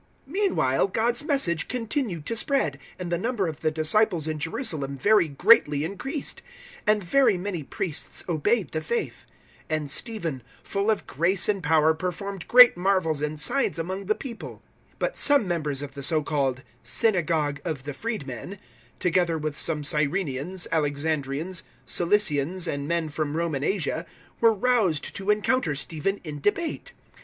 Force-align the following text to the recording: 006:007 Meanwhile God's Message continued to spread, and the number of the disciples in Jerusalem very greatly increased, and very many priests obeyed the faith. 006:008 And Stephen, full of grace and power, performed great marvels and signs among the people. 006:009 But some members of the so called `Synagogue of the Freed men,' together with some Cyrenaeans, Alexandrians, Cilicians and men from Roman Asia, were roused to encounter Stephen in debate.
006:007 0.27 0.33
Meanwhile 0.33 0.87
God's 0.87 1.23
Message 1.23 1.67
continued 1.67 2.25
to 2.25 2.35
spread, 2.35 2.79
and 2.97 3.11
the 3.11 3.19
number 3.19 3.47
of 3.47 3.59
the 3.59 3.69
disciples 3.69 4.27
in 4.27 4.39
Jerusalem 4.39 4.97
very 4.97 5.27
greatly 5.27 5.83
increased, 5.83 6.41
and 6.87 7.03
very 7.03 7.37
many 7.37 7.61
priests 7.61 8.23
obeyed 8.27 8.71
the 8.71 8.81
faith. 8.81 9.27
006:008 9.69 9.77
And 9.77 9.91
Stephen, 9.91 10.43
full 10.63 10.89
of 10.89 11.05
grace 11.05 11.47
and 11.47 11.61
power, 11.61 11.93
performed 11.93 12.47
great 12.47 12.75
marvels 12.75 13.21
and 13.21 13.39
signs 13.39 13.77
among 13.77 14.05
the 14.07 14.15
people. 14.15 14.63
006:009 14.93 14.93
But 14.97 15.17
some 15.17 15.47
members 15.47 15.83
of 15.83 15.93
the 15.93 16.01
so 16.01 16.23
called 16.23 16.63
`Synagogue 16.83 17.59
of 17.63 17.83
the 17.83 17.93
Freed 17.93 18.25
men,' 18.25 18.57
together 18.97 19.37
with 19.37 19.55
some 19.55 19.83
Cyrenaeans, 19.83 20.65
Alexandrians, 20.71 21.61
Cilicians 21.85 22.65
and 22.65 22.87
men 22.87 23.09
from 23.09 23.37
Roman 23.37 23.63
Asia, 23.63 24.07
were 24.39 24.51
roused 24.51 25.15
to 25.17 25.29
encounter 25.29 25.75
Stephen 25.75 26.19
in 26.23 26.39
debate. 26.41 26.93